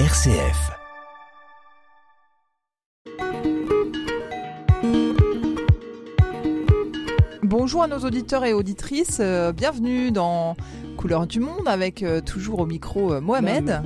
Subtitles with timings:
[0.00, 0.72] RCF.
[7.44, 10.56] Bonjour à nos auditeurs et auditrices, euh, bienvenue dans
[10.96, 13.82] Couleur du Monde avec euh, toujours au micro euh, Mohamed.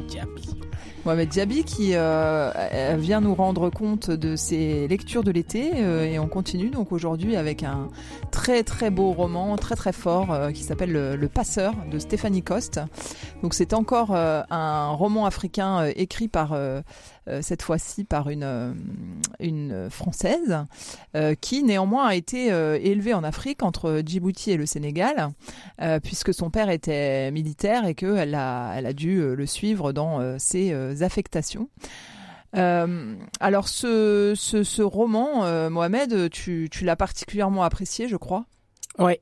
[1.09, 2.53] Mohamed Diaby qui euh,
[2.99, 7.35] vient nous rendre compte de ses lectures de l'été euh, et on continue donc aujourd'hui
[7.35, 7.89] avec un
[8.31, 12.43] très très beau roman très très fort euh, qui s'appelle le, le, Passeur de Stéphanie
[12.43, 12.81] Coste.
[13.43, 16.55] Donc c'est encore euh, un roman africain euh, écrit par
[17.43, 18.77] cette fois-ci par une,
[19.41, 20.65] une française
[21.41, 25.31] qui néanmoins a été élevée en Afrique entre Djibouti et le Sénégal
[26.03, 31.03] puisque son père était militaire et qu'elle a, elle a dû le suivre dans ses
[31.03, 31.69] affectations.
[32.57, 38.47] Euh, alors ce, ce, ce roman, euh, Mohamed, tu, tu l'as particulièrement apprécié, je crois?
[38.99, 39.19] Oui.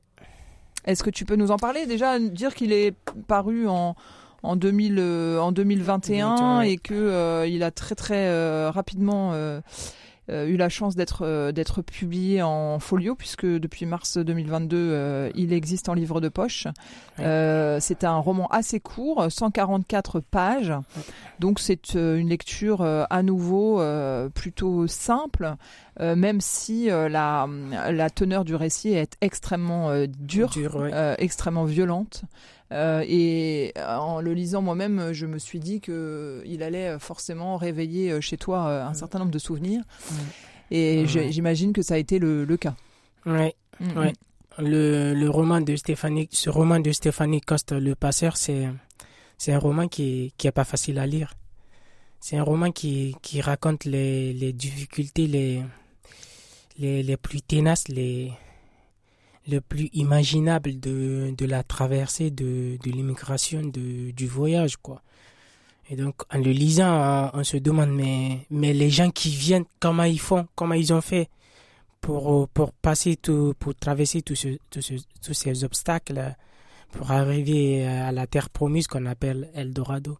[0.85, 1.85] Est-ce que tu peux nous en parler?
[1.85, 2.95] Déjà, dire qu'il est
[3.27, 3.95] paru en,
[4.47, 9.33] en, 2000, euh, en 2021 et que euh, il a très très euh, rapidement
[10.29, 15.87] eu la chance d'être d'être publié en folio puisque depuis mars 2022 euh, il existe
[15.87, 16.67] en livre de poche.
[17.17, 17.77] Ouais.
[17.79, 20.73] c'est un roman assez court, 144 pages.
[21.39, 23.81] Donc c'est une lecture à nouveau
[24.33, 25.55] plutôt simple,
[25.99, 27.47] même si la
[27.89, 31.15] la teneur du récit est extrêmement dure, Dur, ouais.
[31.19, 32.25] extrêmement violente.
[32.71, 38.19] Euh, et en le lisant moi-même, je me suis dit que il allait forcément réveiller
[38.21, 39.81] chez toi un certain nombre de souvenirs.
[39.81, 40.15] Mmh.
[40.71, 41.07] Et mmh.
[41.29, 42.75] j'imagine que ça a été le, le cas.
[43.25, 43.97] Oui, mmh.
[43.97, 44.13] ouais.
[44.59, 48.67] Le, le, roman de Stéphanie, ce roman de Stéphanie Coste, Le Passeur, c'est
[49.37, 51.35] c'est un roman qui qui est pas facile à lire.
[52.19, 55.63] C'est un roman qui qui raconte les les difficultés les
[56.79, 58.31] les les plus ténaces, les
[59.47, 65.01] le plus imaginable de, de la traversée de, de l'immigration, du voyage, quoi.
[65.89, 70.03] Et donc, en le lisant, on, se demande, mais, mais les gens qui viennent, comment
[70.03, 71.29] ils font, comment ils ont fait
[72.01, 76.35] pour, pour passer tout, pour traverser tous ce, tout ces obstacles,
[76.91, 80.17] pour arriver à la terre promise qu'on appelle Eldorado.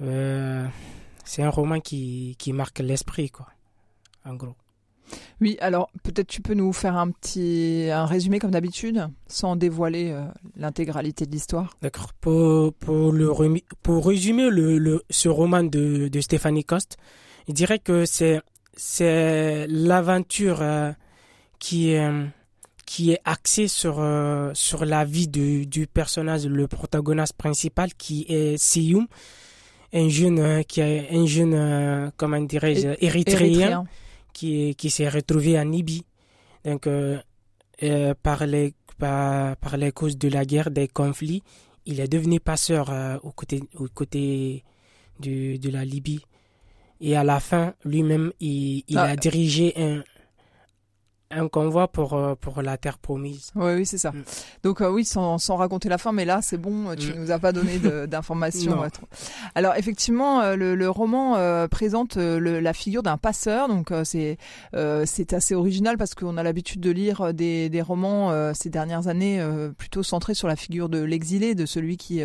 [0.00, 0.66] Euh,
[1.24, 3.48] c'est un roman qui, qui marque l'esprit, quoi,
[4.24, 4.54] en gros.
[5.40, 10.10] Oui, alors peut-être tu peux nous faire un petit un résumé comme d'habitude, sans dévoiler
[10.10, 10.24] euh,
[10.56, 11.74] l'intégralité de l'histoire.
[11.82, 12.12] D'accord.
[12.20, 13.32] Pour, pour, le,
[13.82, 16.98] pour résumer le, le, ce roman de, de Stéphanie Coste,
[17.48, 18.40] je dirais que c'est
[18.76, 20.92] c'est l'aventure euh,
[21.58, 22.10] qui est
[22.86, 28.26] qui est axée sur euh, sur la vie de, du personnage, le protagoniste principal qui
[28.28, 29.06] est Seyum,
[29.92, 33.04] un jeune qui est un jeune comment dirais-je érythréen.
[33.04, 33.84] érythréen
[34.32, 36.04] qui, qui s'est retrouvé en Libye.
[36.64, 37.18] Donc, euh,
[37.82, 41.42] euh, par, les, par, par les causes de la guerre, des conflits,
[41.86, 44.64] il est devenu passeur euh, aux côtés, aux côtés
[45.20, 46.20] de, de la Libye.
[47.00, 49.04] Et à la fin, lui-même, il, il ah.
[49.04, 50.04] a dirigé un,
[51.30, 53.52] un convoi pour euh, pour la terre promise.
[53.54, 54.10] Oui, oui, c'est ça.
[54.10, 54.24] Mm.
[54.64, 57.16] Donc euh, oui, sans, sans raconter la fin, mais là, c'est bon, tu mm.
[57.16, 58.82] nous as pas donné d'informations.
[59.54, 63.68] Alors effectivement, euh, le, le roman euh, présente le, la figure d'un passeur.
[63.68, 64.38] Donc c'est
[65.04, 69.44] c'est assez original parce qu'on a l'habitude de lire des, des romans ces dernières années
[69.76, 72.22] plutôt centrés sur la figure de l'exilé, de celui qui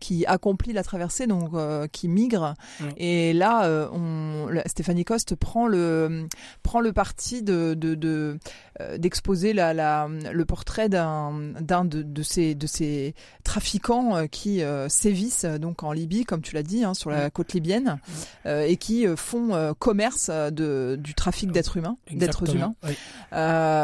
[0.00, 1.50] qui accomplit la traversée, donc
[1.90, 2.54] qui migre.
[2.80, 2.84] Mm.
[2.96, 6.28] Et là, on, Stéphanie Coste prend le
[6.62, 8.35] prend le parti de, de, de
[8.80, 14.26] euh, d'exposer la, la, le portrait d'un d'un de, de, ces de ces trafiquants euh,
[14.26, 17.98] qui euh, sévissent donc en Libye comme tu l'as dit hein, sur la côte libyenne
[18.44, 22.74] et qui font commerce de du trafic d'êtres humains d'êtres humains.
[22.84, 22.96] oui.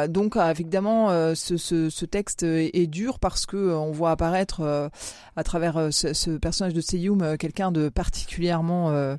[0.08, 4.90] donc évidemment ce, ce, ce, texte est, est, dur parce que on voit apparaître
[5.36, 9.16] à travers ce, ce, personnage de Seyoum quelqu'un de particulièrement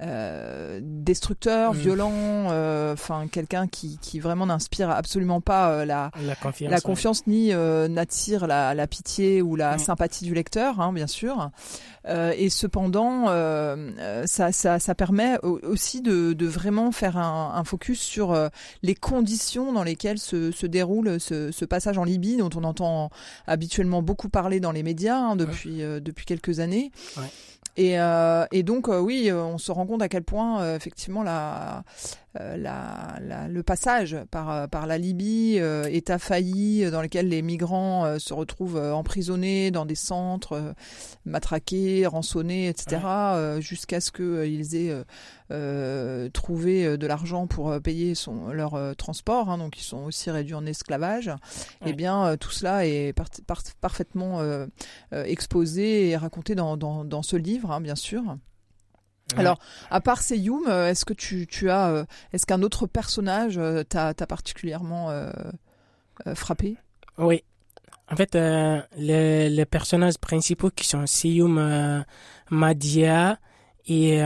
[0.00, 1.76] euh, destructeur, mmh.
[1.76, 6.80] violent, euh, enfin quelqu'un qui, qui vraiment n'inspire absolument pas euh, la, la confiance, la
[6.80, 7.32] confiance ouais.
[7.32, 9.80] ni euh, n'attire la, la, pitié ou la mmh.
[9.80, 11.50] sympathie du lecteur, hein, bien sûr.
[12.06, 13.26] Euh, et cependant,
[14.26, 18.36] ça, ça, ça, permet aussi de, de vraiment faire un, un focus sur
[18.82, 23.10] les conditions dans lesquelles se, se déroule ce, ce, passage en Libye, dont on entend
[23.46, 26.00] habituellement beaucoup parler dans les médias hein, depuis, ouais.
[26.00, 26.92] depuis quelques années.
[27.16, 27.24] Ouais.
[27.78, 31.22] Et, euh, et, donc, euh, oui, on se rend compte à quel point, euh, effectivement,
[31.22, 31.84] la,
[32.38, 38.32] la, la, le passage par, par la Libye, état failli dans lequel les migrants se
[38.32, 40.74] retrouvent emprisonnés dans des centres,
[41.24, 43.60] matraqués, rançonnés, etc., ouais.
[43.60, 45.04] jusqu'à ce qu'ils aient
[45.50, 50.30] euh, trouvé de l'argent pour payer son, leur euh, transport, hein, donc ils sont aussi
[50.30, 51.28] réduits en esclavage,
[51.80, 51.90] ouais.
[51.90, 54.40] et bien euh, tout cela est par, par, parfaitement
[55.12, 58.36] exposé et raconté dans, dans, dans ce livre, hein, bien sûr.
[59.36, 59.58] Alors,
[59.90, 65.10] à part Seyum, est-ce que tu, tu as, est-ce qu'un autre personnage t'a particulièrement
[66.34, 66.76] frappé?
[67.18, 67.44] Oui.
[68.10, 72.04] En fait, les, les, personnages principaux qui sont Seyum,
[72.50, 73.38] Madia
[73.86, 74.22] et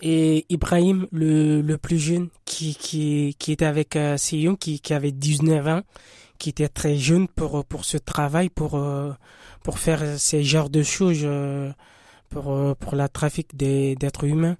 [0.00, 4.16] et Ibrahim, le, le plus jeune, qui, qui, qui était avec euh,
[4.60, 5.80] qui, qui avait 19 ans,
[6.38, 9.12] qui était très jeune pour, pour ce travail, pour, euh,
[9.62, 11.72] pour faire ces genres de choses, euh,
[12.28, 14.56] pour, euh, pour la trafic d'êtres humains.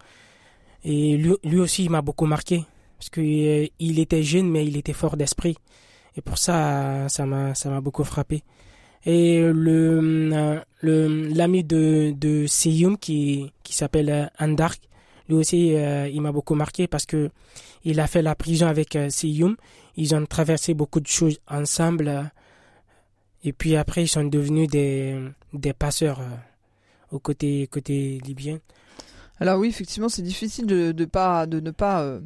[0.85, 2.65] Et lui, lui aussi, il m'a beaucoup marqué,
[2.99, 5.57] parce qu'il il était jeune, mais il était fort d'esprit.
[6.17, 8.43] Et pour ça, ça m'a, beaucoup frappé.
[9.05, 12.47] Et le, le, l'ami de, de
[12.97, 14.81] qui, qui s'appelle Andark,
[15.29, 17.31] lui aussi, euh, il m'a beaucoup marqué parce que
[17.85, 19.09] il a fait la prison avec euh.
[19.99, 22.31] Ils ont traversé beaucoup de choses ensemble.
[23.45, 25.17] et puis après, ils sont devenus des,
[25.53, 26.37] des passeurs euh,
[27.11, 28.59] au côté, côté libyen.
[29.39, 32.19] Alors oui, effectivement, c'est difficile de, de, pas, de ne pas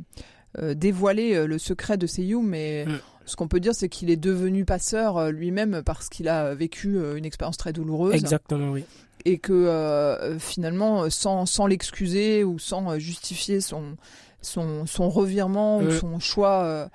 [0.74, 3.00] dévoiler le secret de Seyum, mais mm.
[3.26, 7.24] ce qu'on peut dire, c'est qu'il est devenu passeur lui-même parce qu'il a vécu une
[7.24, 8.14] expérience très douloureuse.
[8.14, 8.84] Exactement, oui
[9.24, 13.96] et que euh, finalement, sans, sans l'excuser ou sans euh, justifier son,
[14.42, 16.88] son, son revirement ou son choix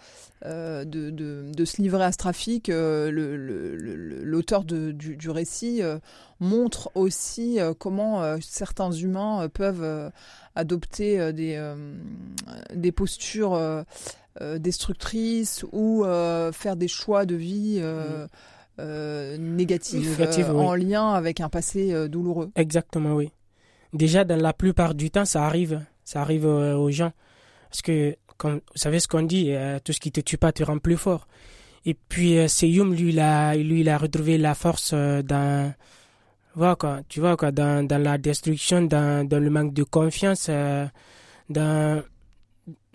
[0.45, 5.81] euh, de, de, de, se livrer à ce trafic, l'auteur du, du, récit
[6.39, 10.11] montre aussi comment certains humains peuvent
[10.55, 11.73] adopter des,
[12.73, 13.85] des postures
[14.39, 16.03] destructrices ou
[16.51, 17.81] faire des choix de vie.
[18.77, 22.51] Euh, négatif, euh, en lien avec un passé euh, douloureux.
[22.57, 23.31] Exactement, oui.
[23.93, 25.81] Déjà, dans la plupart du temps, ça arrive.
[26.03, 27.13] Ça arrive aux gens.
[27.75, 29.51] Parce que, vous savez ce qu'on dit,
[29.83, 31.27] tout ce qui te tue pas te rend plus fort.
[31.85, 35.73] Et puis, Seyum, lui, il a, lui, il a retrouvé la force dans,
[36.55, 40.49] voilà, quoi, tu vois, quoi, dans, la destruction, dans, le manque de confiance,
[41.49, 42.03] dans,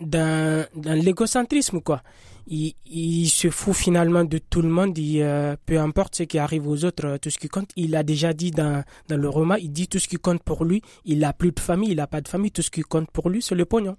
[0.00, 2.02] dans, l'égocentrisme, quoi
[2.50, 4.98] il, se fout finalement de tout le monde.
[4.98, 7.70] Euh, peu importe ce qui arrive aux autres, euh, tout ce qui compte.
[7.76, 10.64] Il a déjà dit dans, dans le roman, il dit tout ce qui compte pour
[10.64, 10.82] lui.
[11.04, 12.50] Il n'a plus de famille, il n'a pas de famille.
[12.50, 13.96] Tout ce qui compte pour lui, c'est le pognon.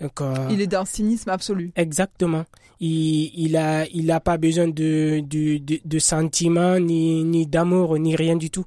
[0.00, 1.72] Donc, euh, il est d'un cynisme absolu.
[1.76, 2.44] Exactement.
[2.80, 7.98] Il, il a, il a pas besoin de, de, de, de sentiments, ni, ni d'amour,
[7.98, 8.64] ni rien du tout.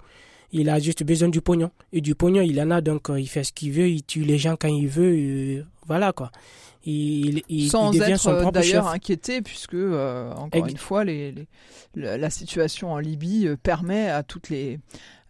[0.53, 1.71] Il a juste besoin du pognon.
[1.91, 4.37] Et du pognon, il en a, donc il fait ce qu'il veut, il tue les
[4.37, 5.65] gens quand il veut.
[5.85, 6.31] voilà quoi
[6.87, 11.33] il, il, sans il être euh, d'ailleurs inquiété puisque euh, encore une fois les,
[11.95, 14.79] la situation en Libye euh, permet à toutes les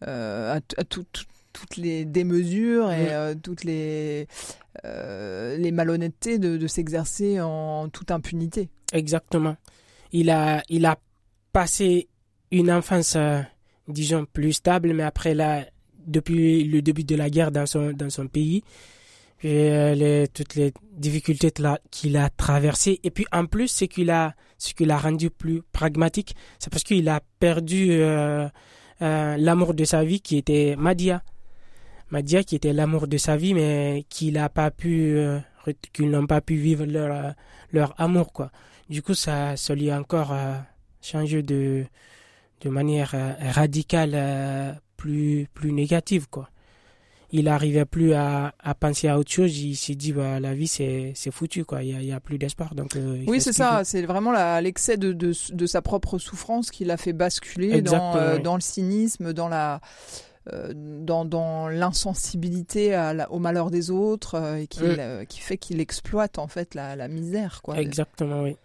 [0.02, 3.42] à, toutes les démesures et mm.
[3.42, 4.28] toutes les
[4.84, 8.70] les malhonnêtetés de, s'exercer en toute impunité.
[8.94, 9.56] Exactement.
[10.12, 10.98] Il a il a
[11.52, 12.08] passé
[12.52, 13.18] une enfance
[13.88, 15.66] disons plus stable mais après là
[16.06, 18.64] depuis le début de la guerre dans son dans son pays
[19.46, 21.52] euh, les, toutes les difficultés
[21.92, 23.00] qu'il a traversées.
[23.04, 27.08] Et puis en plus, ce qu'il a, ce a rendu plus pragmatique, c'est parce qu'il
[27.08, 28.48] a perdu euh,
[29.02, 31.22] euh, l'amour de sa vie qui était Madia.
[32.12, 35.18] Madia qui était l'amour de sa vie, mais qu'il n'a pas pu,
[35.94, 37.34] qu'ils n'ont pas pu vivre leur,
[37.72, 38.52] leur amour, quoi.
[38.90, 40.34] Du coup, ça, ça lui a encore
[41.02, 41.86] changé de,
[42.62, 46.50] de manière radicale, plus, plus négative, quoi
[47.32, 49.58] il n'arrivait plus à, à, penser à autre chose.
[49.58, 51.84] Il s'est dit, bah, la vie, c'est, c'est foutu, quoi.
[51.84, 52.74] Il n'y a, a, plus d'espoir.
[52.74, 53.82] Donc, euh, oui, c'est ça.
[53.84, 58.40] C'est vraiment l'excès de, de, de, sa propre souffrance qui l'a fait basculer dans, euh,
[58.40, 59.82] dans le cynisme, dans la.
[60.54, 62.96] Euh, dans, dans l'insensibilité
[63.30, 65.26] au malheur des autres et qui, mm.
[65.28, 67.78] qui fait qu'il exploite en fait la, la misère quoi.
[67.78, 68.56] Exactement oui.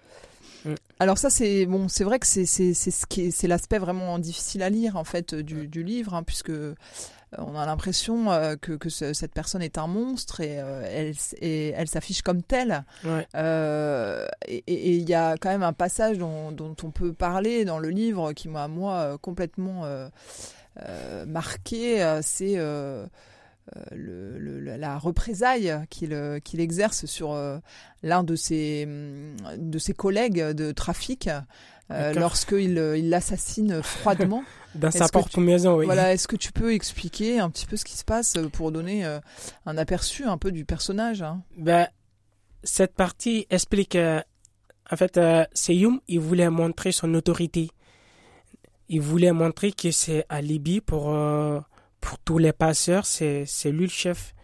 [0.64, 0.74] Mm.
[0.98, 4.18] Alors ça c'est bon c'est vrai que c'est c'est c'est ce qui c'est l'aspect vraiment
[4.18, 6.52] difficile à lire en fait du, du livre hein, puisque
[7.38, 11.70] on a l'impression euh, que, que cette personne est un monstre et euh, elle, et
[11.70, 12.84] elle s'affiche comme telle.
[13.34, 17.78] Euh, et il y a quand même un passage dont, dont, on peut parler dans
[17.78, 19.84] le livre qui m'a moi complètement
[21.26, 23.08] marqué, c'est le,
[23.92, 27.36] le, la représaille qu'il qu'il exerce sur
[28.02, 28.86] l'un de ses,
[29.56, 31.28] de ses collègues de trafic
[31.92, 34.44] euh, lorsqu'il il l'assassine froidement.
[34.74, 35.84] Dans sa propre maison, oui.
[35.84, 39.04] Voilà, est-ce que tu peux expliquer un petit peu ce qui se passe pour donner
[39.04, 39.20] euh,
[39.66, 41.42] un aperçu un peu du personnage hein?
[41.58, 41.88] Ben,
[42.64, 44.22] Cette partie explique, euh,
[44.90, 47.70] en fait, euh, Seyum, il voulait montrer son autorité.
[48.88, 51.04] Il voulait montrer que c'est à Libye pour,
[52.00, 54.34] pour tous les passeurs, c'est lui le chef.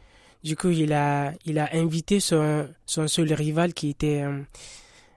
[0.43, 4.25] Du coup, il a, il a invité son, son seul rival qui était,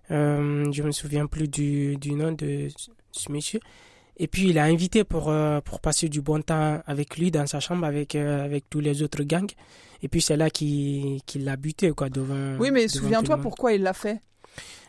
[0.10, 2.68] je me souviens plus du, du nom de
[3.12, 3.60] ce monsieur,
[4.18, 7.48] Et puis il a invité pour euh, pour passer du bon temps avec lui dans
[7.48, 9.52] sa chambre avec euh, avec tous les autres gangs.
[10.04, 12.58] Et puis c'est là qu'il l'a buté quoi devant.
[12.60, 14.22] Oui, mais souviens-toi pourquoi il l'a fait.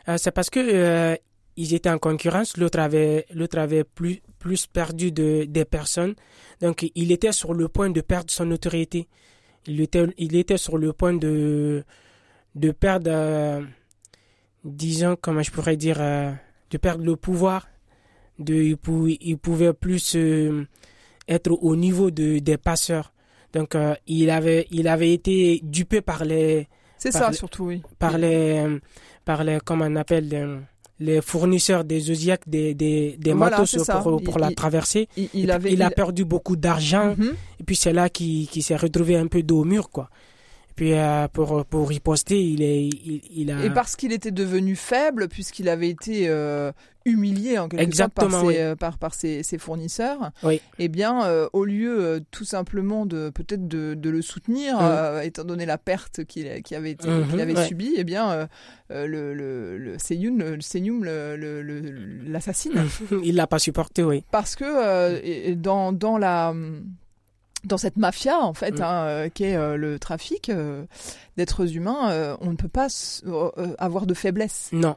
[0.09, 1.17] Euh, c'est parce que
[1.57, 2.57] ils étaient en concurrence.
[2.57, 6.15] L'autre avait l'autre avait plus plus perdu de des personnes.
[6.61, 9.09] Donc il était sur le point de perdre son autorité.
[9.67, 11.85] Il était il était sur le point de
[12.55, 13.65] de perdre
[14.65, 17.67] disons comment je pourrais dire de perdre le pouvoir
[18.39, 20.67] de, il, pouvait plus euh,
[21.29, 23.13] être au niveau de, des passeurs.
[23.53, 26.69] Donc, euh, il, avait, il avait été dupé par les.
[26.99, 27.83] C'est ça, surtout, oui.
[27.99, 28.79] Par les,
[29.25, 30.63] par les, comment on appelle,
[31.01, 32.11] les, fournisseurs des
[32.47, 35.09] des, des, des matos pour, pour la traversée.
[35.35, 37.15] Il, avait, il, a perdu beaucoup d'argent.
[37.17, 37.35] Mhm.
[37.61, 40.09] Et puis, c'est là qu'il s'est retrouvé un peu dos au mur, quoi.
[40.73, 42.89] Et puis euh, pour pour riposter, il est
[43.31, 46.73] il, a et parce qu'il était devenu faible puisqu'il avait été euh,
[47.05, 50.31] humilié en quelque sorte par ses, euh, par, par ses, ses fournisseurs.
[50.43, 50.63] Oui.
[50.79, 55.21] Eh bien, au lieu tout simplement de peut-être de, de, le soutenir, mm.
[55.25, 58.49] étant donné la perte qu'il avait été, avait subie, eh bien
[58.89, 59.97] le le
[62.27, 62.73] l'assassine.
[63.23, 64.25] il l'a pas supporté, oui.
[64.31, 66.55] Parce que dans dans la
[67.65, 68.83] dans cette mafia en fait, mm.
[68.83, 70.85] hein, euh, qui est euh, le trafic euh,
[71.37, 72.89] d'êtres humains, on ne peut pas
[73.79, 74.71] avoir de faiblesse.
[74.73, 74.97] Non.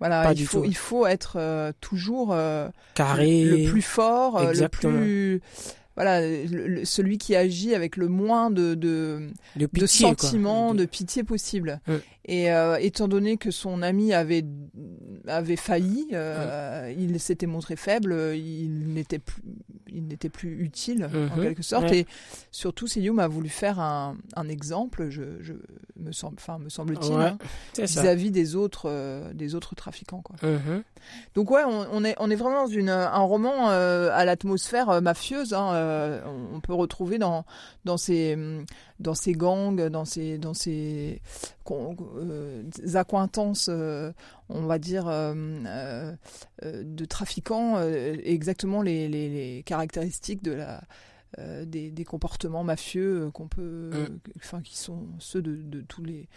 [0.00, 2.36] Voilà, il faut il faut être toujours
[2.94, 5.40] carré, le, plus fort, le plus
[5.96, 6.20] voilà,
[6.84, 11.80] celui qui agit avec le moins de, de, de, sentiments, de pitié possible.
[12.24, 14.44] Et euh, étant donné que son ami avait,
[15.26, 19.42] avait failli, euh, il s'était montré faible, il n'était plus,
[19.88, 21.42] il n'était plus utile en mhm.
[21.42, 21.90] quelque sorte.
[21.90, 22.06] Et
[22.52, 25.54] surtout, Seyum a voulu faire un, un exemple, je, je
[25.96, 27.38] me semble, enfin me semble-t-il, hein,
[27.76, 30.22] vis-à-vis des autres, euh, des autres trafiquants.
[30.22, 30.36] Quoi.
[30.48, 30.84] Mhm.
[31.34, 35.54] Donc ouais, on, on, est, on est vraiment dans une, un roman à l'atmosphère mafieuse.
[35.54, 35.72] Hein,
[36.54, 37.44] on peut retrouver dans,
[37.84, 38.36] dans ces
[39.02, 41.20] dans ces gangs, dans ces, dans ces
[41.70, 42.62] euh,
[42.94, 44.12] accointances, euh,
[44.48, 46.14] on va dire, euh,
[46.62, 50.82] de trafiquants, exactement les, les, caractéristiques de la,
[51.64, 53.90] des, des, comportements mafieux qu'on peut,
[54.52, 54.62] mm.
[54.62, 56.28] qui sont ceux de, de tous les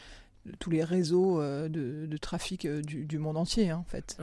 [0.59, 4.17] tous les réseaux de, de trafic du, du, monde entier hein, en fait.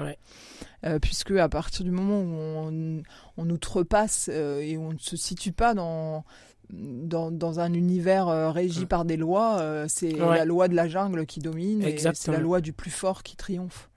[1.00, 3.02] Puisque à partir du moment où on,
[3.36, 6.24] on outrepasse et on ne se situe pas dans
[6.72, 8.88] dans, dans, un univers euh, régi mm.
[8.88, 12.38] par des lois, euh, c'est la loi de la jungle qui domine et c'est la
[12.38, 13.90] loi du plus fort qui triomphe.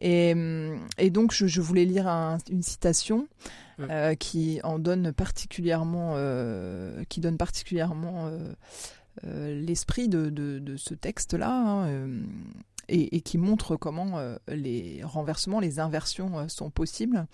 [0.00, 0.34] Et,
[0.98, 2.06] et, donc, je, je voulais lire
[2.50, 3.28] une citation
[3.80, 6.16] euh, qui en donne particulièrement,
[7.08, 8.30] qui donne particulièrement
[9.24, 11.50] l'esprit de, de, de, ce texte-là.
[11.50, 12.06] Hein,
[12.88, 17.26] et, et, qui montre comment les renversements, les inversions sont possibles.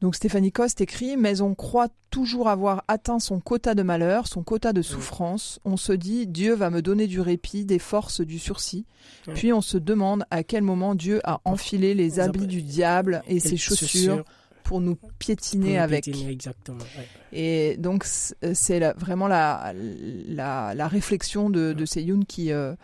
[0.00, 4.42] Donc Stéphanie Coste écrit Mais on croit toujours avoir atteint son quota de malheur, son
[4.42, 5.60] quota de souffrance.
[5.64, 8.86] On se dit Dieu va me donner du répit, des forces, du sursis.
[9.34, 13.40] Puis on se demande à quel moment Dieu a enfilé les habits du diable et
[13.40, 14.24] ses chaussures
[14.70, 16.08] pour nous piétiner avec.
[17.32, 22.76] Et donc c'est vraiment la, la, la, réflexion de, de Seyun qui, euh,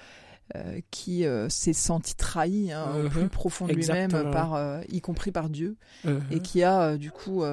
[0.56, 3.10] euh, qui euh, s'est senti trahi hein, au mhm.
[3.10, 6.22] plus profond de lui-même, par, euh, y compris par Dieu, mhm.
[6.32, 7.44] et qui a du coup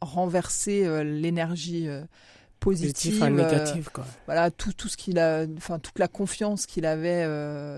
[0.00, 1.86] renversé l'énergie
[2.60, 4.06] positive, négative, quoi.
[4.24, 7.26] voilà tout, tout ce qu'il a, enfin toute la confiance qu'il avait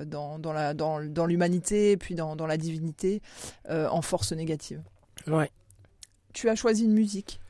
[0.07, 3.23] dans, dans, la dans, dans l'humanité puis dans, dans la divinité
[3.69, 4.83] en force négative.
[5.27, 5.51] Ouais.
[6.37, 7.41] Tu as choisi une musique.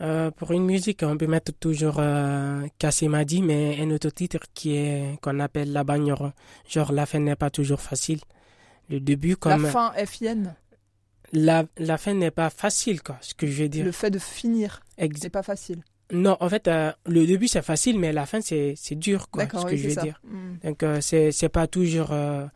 [0.00, 4.76] Euh, pour une musique, on peut mettre toujours euh, Kassimadi, mais un autre titre qui
[4.76, 6.30] est qu'on appelle La Bagnore.
[6.68, 8.20] Genre, la fin n'est pas toujours facile.
[8.88, 9.64] Le début, comme.
[9.64, 10.54] La fin FIN
[11.32, 13.84] la, la fin n'est pas facile, quoi, ce que je veux dire.
[13.84, 14.84] Le fait de finir,
[15.16, 15.82] c'est pas facile.
[16.12, 19.66] Non, en fait, euh, le début c'est facile, mais la fin c'est dur, quoi, ce
[19.66, 20.20] que je veux dire.
[20.22, 20.54] Hmm.
[20.62, 22.46] Donc, euh, c'est pas toujours euh,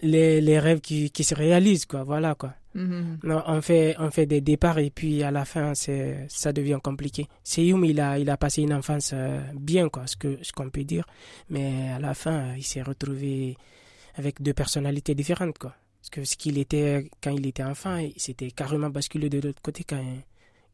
[0.00, 2.54] les, les rêves qui, qui se réalisent, quoi, voilà, quoi.
[2.74, 7.26] Non, on fait, on fait des départs et puis à la fin, ça devient compliqué.
[7.42, 10.70] Seyoum, il a, il a passé une enfance euh, bien, quoi, ce que, ce qu'on
[10.70, 11.04] peut dire.
[11.48, 13.56] Mais à la fin, il s'est retrouvé
[14.14, 15.74] avec deux personnalités différentes, quoi.
[16.00, 19.84] Parce que ce qu'il était quand il était enfant, c'était carrément basculé de l'autre côté
[19.84, 20.02] quand,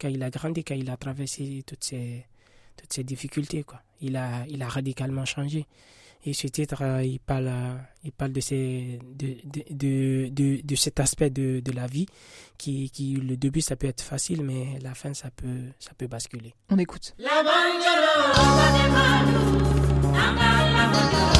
[0.01, 2.25] quand il a grandi, quand il a traversé toutes ces,
[2.77, 3.81] toutes ces difficultés, quoi.
[4.01, 5.67] Il a, il a radicalement changé.
[6.25, 10.75] Et ce titre, euh, il parle, euh, il parle de, ces, de, de, de, de,
[10.75, 12.07] cet aspect de, de la vie
[12.59, 16.09] qui, qui, le début, ça peut être facile, mais la fin, ça peut, ça peut
[16.09, 16.55] basculer.
[16.69, 17.15] On écoute.
[20.09, 21.36] Alors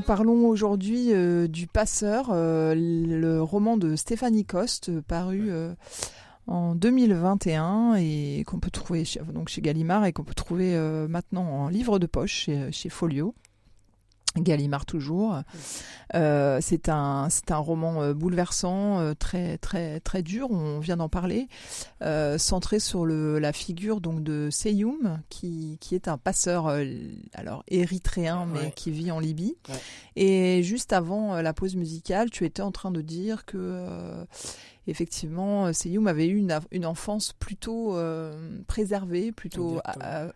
[0.00, 5.74] nous parlons aujourd'hui euh, du Passeur, euh, le roman de Stéphanie Coste, paru euh,
[6.46, 10.74] en 2021 et qu'on peut trouver chez, donc chez Gallimard et qu'on peut trouver
[11.06, 13.34] maintenant en livre de poche chez Folio.
[14.36, 15.42] Gallimard toujours.
[16.14, 20.50] Euh, c'est un c'est un roman euh, bouleversant, euh, très très très dur.
[20.50, 21.48] On vient d'en parler,
[22.38, 26.72] centré sur le la figure donc de Seyoum qui qui est un passeur
[27.34, 29.56] alors érythréen mais qui vit en Libye.
[30.16, 34.24] Et juste avant la pause musicale, tu étais en train de dire que
[34.86, 37.96] effectivement, Seyoum avait eu une, une enfance plutôt
[38.66, 39.80] préservée, plutôt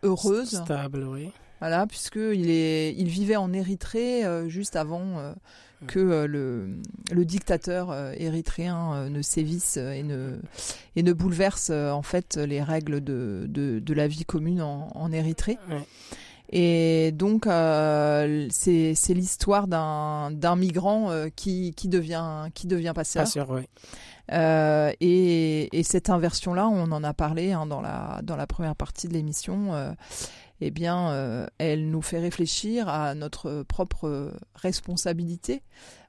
[0.02, 0.62] heureuse.
[0.62, 1.30] Stable, oui.
[1.64, 5.32] Voilà, puisqu'il il vivait en Érythrée euh, juste avant euh,
[5.80, 5.86] mm.
[5.86, 6.76] que euh, le,
[7.10, 10.36] le, dictateur érythréen ne sévisse et ne,
[10.94, 15.56] et ne bouleverse en fait les règles de, de, la vie commune en, en Érythrée.
[16.50, 23.22] Et donc, c'est l'histoire d'un migrant qui, qui, devient, qui devient passeur.
[23.22, 23.62] Passeur, oui.
[25.00, 29.08] et, et, cette inversion-là, on en a parlé hein, dans, la, dans la première partie
[29.08, 29.72] de l'émission
[30.66, 35.60] eh bien, euh, elle nous fait réfléchir à notre propre responsabilité.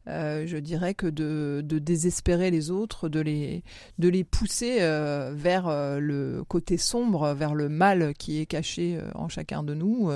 [0.08, 3.66] Euh, je dirais que de, désespérer les autres, de les,
[4.00, 5.68] de les pousser euh, vers
[6.00, 10.10] le côté sombre, vers le mal qui est caché en chacun de nous,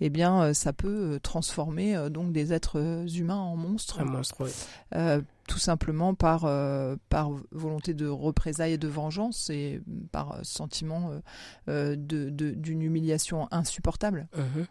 [0.00, 4.00] eh bien, ça peut transformer donc des êtres humains en monstres.
[4.00, 4.48] Un monstre,
[5.48, 9.80] tout simplement par, euh, par volonté de représailles et de vengeance et
[10.12, 11.20] par sentiment euh,
[11.68, 14.28] euh, de, d'une humiliation insupportable.
[14.36, 14.66] Uh-huh.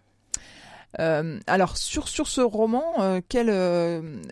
[1.47, 3.49] alors sur, sur ce roman, quel,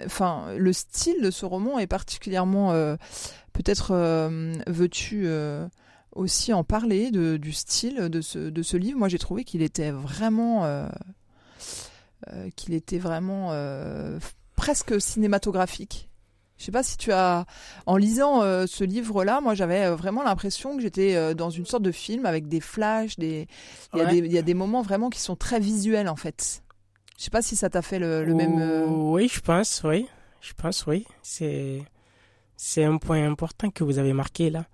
[0.06, 2.72] enfin le style de ce roman est particulièrement,
[3.54, 3.94] peut-être
[4.68, 5.28] veux-tu
[6.14, 8.98] aussi en parler de, du style de ce, de ce livre?
[8.98, 10.88] Moi j'ai trouvé qu'il était vraiment,
[12.56, 13.52] qu'il était vraiment
[14.56, 16.10] presque cinématographique.
[16.58, 17.46] Je sais pas si tu as,
[17.86, 21.66] en lisant euh, ce livre-là, moi j'avais euh, vraiment l'impression que j'étais euh, dans une
[21.66, 23.48] sorte de film avec des flashs, des,
[23.94, 26.16] il y, a des, il y a des moments vraiment qui sont très visuels en
[26.16, 26.64] fait.
[27.18, 28.86] Je sais pas si ça t'a fait le, le même.
[28.90, 30.08] Oui, je pense, oui,
[30.42, 31.06] je pense, oui.
[31.22, 31.84] C'est,
[32.56, 34.66] c'est un point important que vous avez marqué là.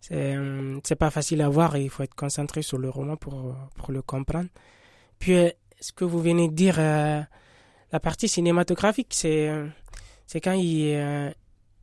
[0.00, 0.36] C'est,
[0.84, 3.90] c'est pas facile à voir et il faut être concentré sur le roman pour, pour
[3.90, 4.48] le comprendre.
[5.18, 5.34] Puis,
[5.80, 9.50] ce que vous venez de dire, la partie cinématographique, c'est
[10.28, 11.30] c'est quand il, euh,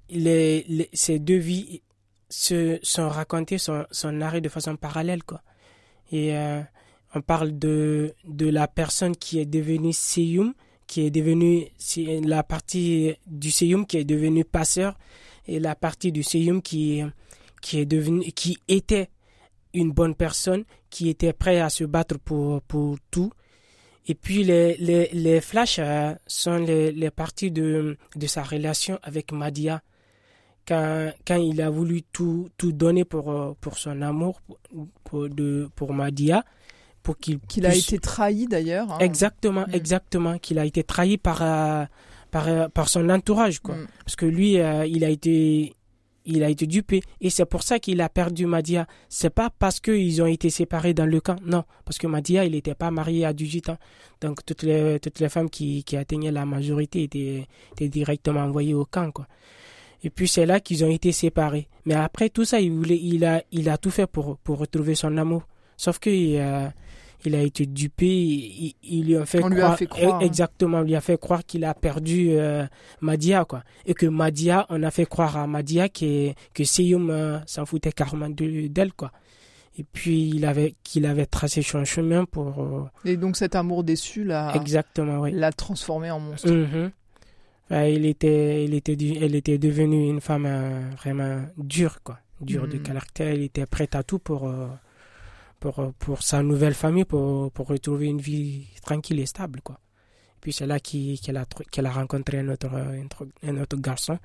[0.09, 1.81] les, ces deux vies
[2.29, 5.41] se sont racontées, sont, sont narrées de façon parallèle, quoi.
[6.11, 6.61] Et euh,
[7.15, 10.53] on parle de, de la personne qui est devenue Seyum,
[10.85, 11.65] qui est devenue
[12.23, 14.95] la partie du Seyum qui est devenue passeur,
[15.47, 17.01] et la partie du Seyum qui,
[17.63, 19.09] qui est devenu, qui était
[19.73, 23.31] une bonne personne, qui était prêt à se battre pour, pour tout,
[24.07, 28.99] et puis les, les, les flashs euh, sont les, les parties de, de sa relation
[29.03, 29.81] avec Madia.
[30.67, 34.41] Quand, quand il a voulu tout, tout donner pour, euh, pour son amour
[35.03, 36.43] pour, de, pour Madia,
[37.03, 38.91] pour qu'il qu'il a été trahi d'ailleurs.
[38.91, 38.97] Hein.
[38.99, 39.73] Exactement, mm.
[39.75, 41.85] exactement, qu'il a été trahi par, euh,
[42.31, 43.59] par, par son entourage.
[43.59, 43.75] Quoi.
[43.75, 43.87] Mm.
[44.03, 45.74] Parce que lui, il a été
[46.25, 48.87] il a été dupé et c'est pour ça qu'il a perdu Madia.
[49.09, 52.51] C'est pas parce qu'ils ont été séparés dans le camp, non, parce que Madia il
[52.51, 53.77] n'était pas marié à 18 ans.
[54.21, 57.47] Donc toutes les toutes les femmes qui, qui atteignaient la majorité étaient,
[57.87, 59.27] directement envoyées au camp quoi.
[60.03, 61.67] Et puis c'est là qu'ils ont été séparés.
[61.85, 64.95] Mais après tout ça, il voulait il a il a tout fait pour pour retrouver
[64.95, 65.43] son amour.
[65.77, 66.69] Sauf que euh,
[67.25, 70.19] il a été dupé, il, lui a fait, croire, hein.
[70.19, 72.65] exactement, lui a fait croire qu'il a perdu euh,
[73.01, 77.39] Madia quoi, et que Madia, on a fait croire à Madia que que Seyoum euh,
[77.45, 79.11] s'en foutait carrément d'elle quoi.
[79.77, 82.61] Et puis il avait qu'il avait tracé son chemin pour.
[82.61, 84.53] Euh, et donc cet amour déçu là.
[84.55, 85.31] Exactement, oui.
[85.31, 86.49] L'a transformé en monstre.
[86.49, 87.93] Mm-hmm.
[87.93, 90.47] il était, il était, elle était devenue une femme
[90.97, 92.83] vraiment dure quoi, dure de mm.
[92.83, 93.33] caractère.
[93.33, 94.49] Il était prête à tout pour
[95.59, 99.61] pour, pour sa nouvelle famille, pour, pour retrouver une vie tranquille et stable.
[99.61, 99.79] Quoi.
[100.41, 102.69] Puis c'est là qu'elle a, qu'elle a rencontré un autre,
[103.43, 104.19] un autre garçon.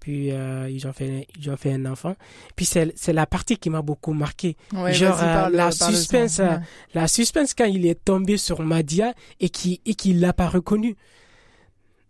[0.00, 2.14] Puis euh, ils ont fait ils ont fait un enfant.
[2.56, 4.56] Puis c'est la partie qui m'a beaucoup marqué.
[4.72, 6.56] Genre euh, la suspense euh,
[6.94, 10.96] la suspense quand il est tombé sur Madia et qui et qu'il l'a pas reconnu.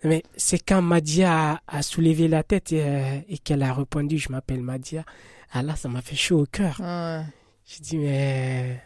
[0.04, 4.60] Mais c'est quand Madia a, soulevé la tête et, et qu'elle a répondu je m'appelle
[4.60, 5.04] Madia.
[5.50, 6.80] Ah là ça m'a fait chaud au cœur.
[7.68, 8.80] J'ai dit mais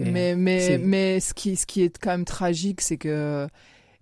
[0.00, 3.48] mais mais mais ce qui ce qui est quand même tragique c'est que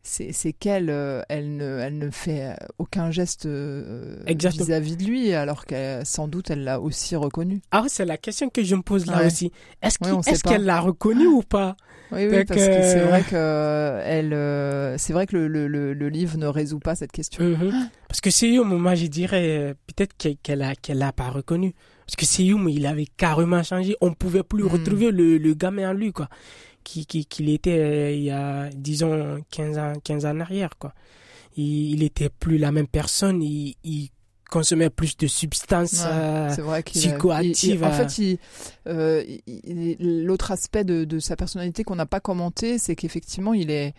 [0.04, 5.32] c'est qu'elle euh, elle ne, elle ne fait euh, aucun geste euh, vis-à-vis de lui,
[5.32, 7.62] alors que sans doute elle l'a aussi reconnu.
[7.70, 9.50] Ah, c'est la question que je me pose là aussi.
[9.82, 11.76] Est-ce qu'elle l'a reconnu ou pas?
[12.12, 16.36] Oui, oui parce que c'est vrai que elle, c'est vrai que le, le, le, livre
[16.36, 17.42] ne résout pas cette question.
[17.42, 17.88] Mhm.
[18.06, 20.36] Parce que Seyoum, moi je dirais peut-être qu'elle
[20.82, 21.74] qu'elle l'a pas reconnu.
[22.06, 23.96] Parce que Seyoum, il avait carrément changé.
[24.00, 24.68] On pouvait plus hmm.
[24.68, 26.28] retrouver le, le gamin en lui, quoi
[26.84, 30.92] qu'il qui, était euh, il y a, disons, 15 ans, 15 ans en arrière, quoi.
[31.56, 34.10] Il, il était plus la même personne, il, il
[34.50, 36.04] consommait plus de substances
[36.58, 37.82] ouais, psychoactives.
[37.82, 38.38] en fait,
[38.86, 39.24] euh,
[39.98, 43.94] l'autre aspect de, de, sa personnalité qu'on n'a pas commenté, c'est qu'effectivement, il est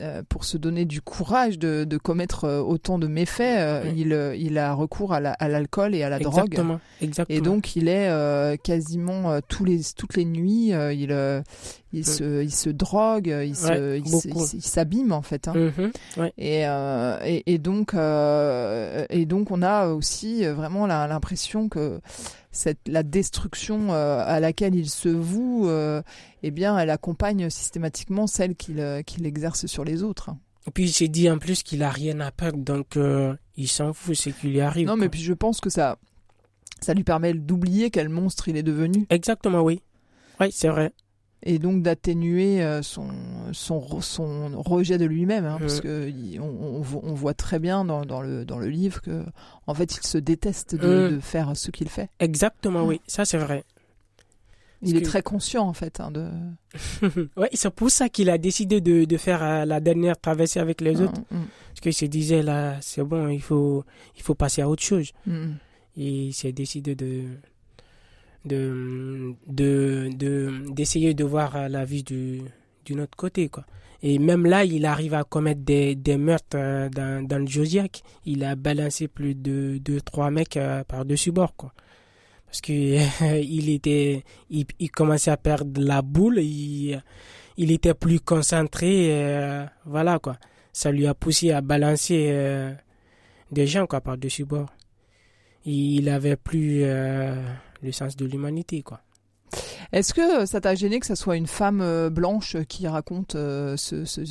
[0.00, 4.16] euh, pour se donner du courage de, de commettre euh, autant de méfaits, euh, il,
[4.40, 6.60] il a recours à l'alcool et à la drogue.
[7.02, 7.36] Exactement.
[7.36, 8.08] Et donc il est
[8.62, 11.42] quasiment tous les, toutes les nuits, il,
[11.92, 13.56] il, se, il se drogue, il
[14.62, 15.48] s'abîme en fait.
[15.48, 15.54] Hein.
[15.56, 16.30] Mm-hmm.
[16.38, 22.00] et, et, et, donc, et donc on a aussi vraiment l'impression que
[22.50, 26.02] cette, la destruction euh, à laquelle il se voue, euh,
[26.42, 30.30] eh bien, elle accompagne systématiquement celle qu'il euh, exerce sur les autres.
[30.66, 32.98] Et puis il s'est dit en plus qu'il a rien à perdre, donc
[33.56, 34.86] il s'en fout, c'est qu'il y arrive.
[34.86, 35.96] Non, mais puis je pense que ça,
[36.82, 39.06] ça lui permet d'oublier quel monstre il est devenu.
[39.08, 39.80] Exactement, oui.
[40.38, 40.92] Oui, c'est vrai
[41.42, 43.08] et donc d'atténuer euh, son,
[43.52, 48.20] son, son rejet de lui-même, hein, parce que on, on, voit très bien dans, dans,
[48.20, 49.24] le, dans le livre que
[49.66, 52.10] en fait il se déteste de, de faire ce qu'il fait.
[52.18, 53.64] Exactement, oui, ça c'est vrai.
[54.82, 56.28] Il est très conscient en fait hein, de.
[57.36, 60.80] ouais, c'est pour ça qu'il a décidé de, de faire euh, la dernière traversée avec
[60.80, 61.46] les autres, mm, mm.
[61.68, 63.84] parce qu'il se disait là c'est bon, il faut
[64.16, 65.12] il faut passer à autre chose.
[65.26, 65.52] Mm,
[65.96, 67.24] et il s'est décidé de
[68.44, 70.08] de de
[70.72, 72.42] d'essayer de, voir la vie du
[72.84, 73.64] d'une autre côté quoi.
[74.02, 78.02] Et même là il arrive à commettre des, des meurtres euh, dans, dans le Josiac.
[78.24, 81.72] Il a balancé plus de deux trois mecs euh, par dessus bord quoi.
[82.46, 82.72] Parce que
[83.42, 87.02] il était il, il, commençait à perdre la boule il
[87.58, 90.38] il était plus concentré euh, voilà quoi.
[90.72, 92.32] Ça lui a poussé à balancer
[93.50, 94.70] des gens quoi par dessus bord.
[95.66, 96.84] Il avait plus
[97.82, 99.00] le sens de l'humanité, quoi.
[99.92, 103.76] Est-ce que ça t'a gêné que ce soit une femme euh, blanche qui raconte euh,
[103.76, 104.22] ce, ce,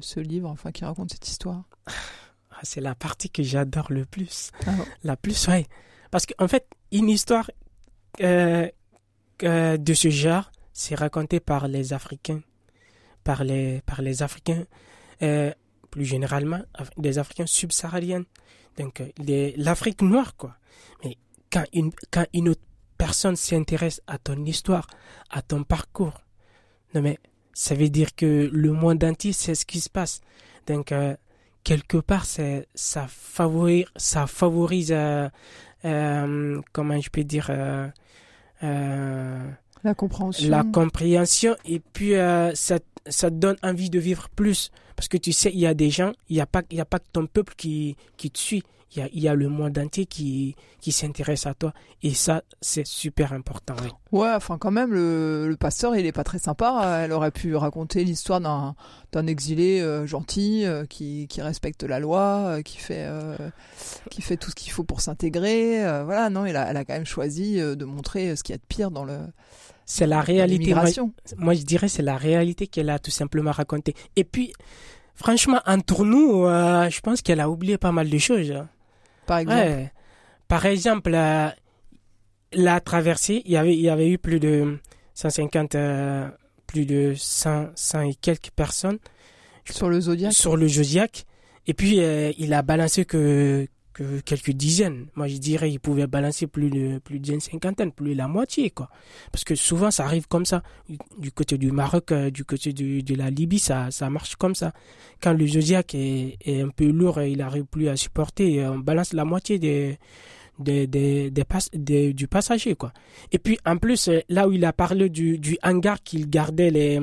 [0.00, 1.62] ce, livre, enfin qui raconte cette histoire?
[1.86, 4.50] Ah, C'est la partie que j'adore le plus.
[4.66, 4.72] Ah
[5.04, 5.66] la plus, ouais.
[6.10, 7.50] Parce qu'en fait, une histoire
[8.20, 8.68] euh,
[9.40, 12.40] de ce genre, c'est raconté par les Africains,
[13.22, 14.64] par les, par les Africains,
[15.20, 16.62] plus généralement,
[16.96, 18.24] des Africains subsahariens.
[18.78, 19.02] Donc,
[19.56, 20.56] l'Afrique noire, quoi.
[21.04, 21.16] Mais
[21.52, 22.65] quand une, quand une autre
[22.98, 24.86] personne s'intéresse à ton histoire,
[25.30, 26.22] à ton parcours.
[26.94, 27.18] Non mais
[27.52, 30.20] ça veut dire que le monde entier sait ce qui se passe.
[30.66, 31.16] Donc euh,
[31.64, 35.28] quelque part c'est ça favorise ça favorise euh,
[35.84, 37.50] euh, comment je peux dire
[38.60, 42.12] la compréhension la compréhension et puis
[42.54, 42.78] ça
[43.08, 45.90] ça te donne envie de vivre plus parce que tu sais il y a des
[45.90, 48.38] gens il y a pas il y a pas que ton peuple qui qui te
[48.38, 48.64] suit
[48.96, 51.72] il y a, il y a le monde entier qui, qui s'intéresse à toi.
[52.02, 53.76] Et ça, c'est super important.
[54.12, 57.02] Ouais, enfin quand même, le, le, pasteur, il est pas très sympa.
[57.04, 58.74] Elle aurait pu raconter l'histoire d'un,
[59.12, 63.06] d'un exilé euh, gentil euh, qui, qui respecte la loi, euh, qui fait
[64.10, 65.80] qui fait tout ce qu'il faut pour s'intégrer.
[66.04, 68.58] voilà, non, elle a, elle a quand même choisi de montrer ce qu'il y a
[68.58, 69.18] de pire dans le
[69.88, 70.74] c'est la réalité.
[70.74, 70.84] Moi,
[71.36, 73.94] moi, je dirais c'est la réalité qu'elle a tout simplement racontée.
[74.16, 74.52] Et puis,
[75.14, 78.50] franchement, entre nous, je pense qu'elle a oublié pas mal de choses.
[78.50, 78.68] Hein.
[79.26, 79.90] Par exemple
[80.48, 84.78] Par exemple, la, traversée, il y, avait, il y avait eu plus de
[85.14, 86.28] 150, euh,
[86.66, 88.98] plus de 100, 100 et quelques personnes.
[89.68, 91.26] Sur le Zodiac Sur le Zodiac.
[91.66, 95.06] Et puis, euh, il a balancé que, que quelques dizaines.
[95.14, 98.68] Moi, je dirais il pouvait balancer plus de plus d'une cinquantaine, plus de la moitié,
[98.70, 98.90] quoi.
[99.32, 100.62] Parce que souvent, ça arrive comme ça.
[101.18, 104.72] Du côté du Maroc, euh, du côté de la Libye, ça, ça marche comme ça.
[105.22, 108.72] Quand le Zodiac est, est un peu lourd et il n'arrive plus à supporter, euh,
[108.72, 109.98] on balance la moitié des,
[110.58, 112.92] des, des, du passager, quoi.
[113.32, 116.70] Et puis, en plus, euh, là où il a parlé du, du hangar qu'il gardait
[116.70, 117.00] les,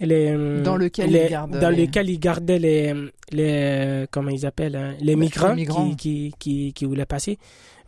[0.00, 2.94] les, dans lequel il garde dans lequel il gardait les
[3.32, 5.54] les comment ils appellent hein, les migrants,
[5.96, 7.38] Qui, qui, qui voulaient passer.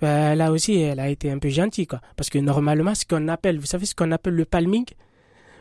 [0.01, 2.01] Bah, là aussi elle a été un peu gentille quoi.
[2.16, 4.87] Parce que normalement ce qu'on appelle vous savez ce qu'on appelle le palming?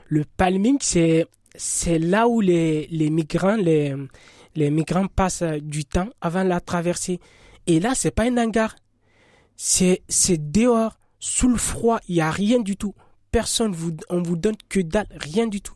[0.08, 3.94] Le palming c'est c'est là où les les migrants les
[4.56, 7.20] les migrants passent du temps avant la traversée.
[7.66, 8.76] Et là c'est pas un hangar.
[9.56, 10.98] C'est c'est dehors.
[11.20, 12.94] Sous le froid il y a rien du tout.
[13.32, 15.74] Personne vous on vous donne que dalle rien du tout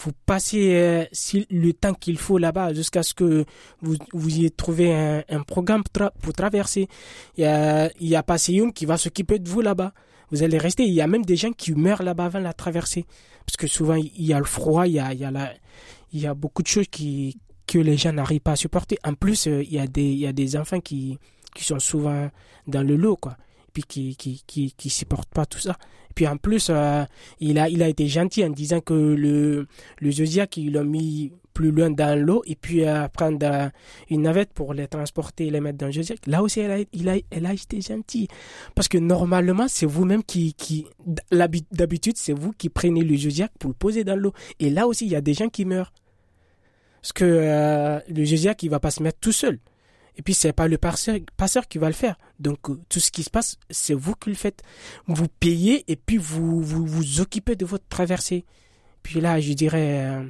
[0.00, 1.04] vous passez euh,
[1.50, 3.44] le temps qu'il faut là-bas jusqu'à ce que
[3.80, 5.82] vous, vous ayez trouvé un, programme
[6.22, 6.88] pour, traverser.
[7.36, 8.24] Il y a, il y a
[8.74, 9.92] qui va s'occuper de vous là-bas.
[10.30, 10.84] Vous allez rester.
[10.84, 13.06] Il y a même des gens qui meurent là-bas avant la traversée.
[13.46, 15.54] Parce que souvent, il y a le froid, il y a, il y a,
[16.12, 18.98] y beaucoup de choses que les gens n'arrivent pas à supporter.
[19.04, 21.18] En plus, euh, il y a des, il y a des enfants qui,
[21.54, 22.30] qui sont souvent
[22.66, 23.36] dans le lot, quoi.
[23.72, 25.76] Puis qui, qui, qui, qui supportent pas tout ça
[26.18, 27.04] puis en plus, euh,
[27.38, 29.68] il, a, il a été gentil en disant que le,
[30.00, 33.68] le Zodiac, il l'a mis plus loin dans l'eau et puis euh, prendre euh,
[34.10, 36.26] une navette pour les transporter et les mettre dans le Zodiac.
[36.26, 37.08] Là aussi, elle a, il
[37.46, 38.26] a, été gentille.
[38.74, 40.86] Parce que normalement, c'est vous-même qui, qui
[41.70, 44.32] d'habitude, c'est vous qui prenez le Zodiac pour le poser dans l'eau.
[44.58, 45.92] Et là aussi, il y a des gens qui meurent.
[47.00, 49.60] Parce que le Zodiac, il va pas se mettre tout seul.
[50.18, 52.18] Et puis, c'est pas le passeur, qui va le faire.
[52.40, 54.62] Donc, euh, tout ce qui se passe, c'est vous qui le faites.
[55.06, 58.44] Vous payez et puis vous vous, vous occupez de votre traversée.
[59.04, 60.24] Puis là, je dirais, euh,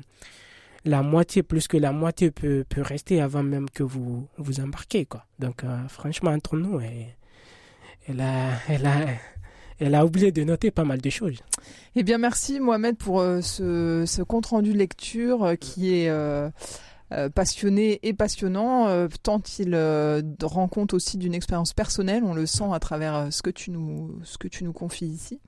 [0.85, 5.07] la moitié, plus que la moitié peut, peut rester avant même que vous vous embarquez,
[5.07, 5.24] quoi.
[5.38, 7.16] Donc, euh, franchement, entre nous, elle,
[8.07, 9.07] elle, a, elle, a,
[9.79, 11.38] elle a oublié de noter pas mal de choses.
[11.96, 16.51] Eh bien, merci Mohamed pour ce, ce compte-rendu lecture qui est euh,
[17.35, 22.47] passionné et passionnant, euh, tant il euh, rend compte aussi d'une expérience personnelle, on le
[22.47, 25.40] sent à travers ce que tu nous, ce que tu nous confies ici.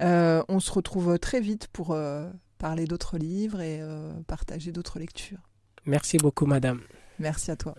[0.00, 1.96] on se retrouve très vite pour
[2.58, 3.80] parler d'autres livres et
[4.26, 5.50] partager d'autres lectures.
[5.84, 6.80] Merci beaucoup, madame.
[7.18, 7.74] Merci à toi.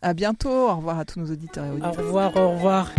[0.00, 0.68] À bientôt.
[0.70, 1.98] Au revoir à tous nos auditeurs et auditeurs.
[1.98, 2.92] Au revoir, au revoir.